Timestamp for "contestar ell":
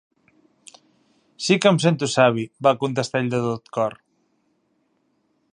2.85-3.31